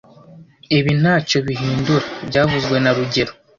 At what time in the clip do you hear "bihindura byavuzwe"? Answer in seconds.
1.47-2.75